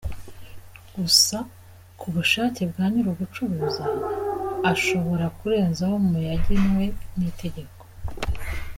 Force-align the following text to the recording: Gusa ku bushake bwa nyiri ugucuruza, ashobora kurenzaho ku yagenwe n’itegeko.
Gusa 0.95 1.37
ku 1.99 2.07
bushake 2.13 2.61
bwa 2.71 2.85
nyiri 2.91 3.07
ugucuruza, 3.13 3.85
ashobora 4.71 5.25
kurenzaho 5.37 5.95
ku 6.07 6.15
yagenwe 6.27 6.85
n’itegeko. 7.17 7.83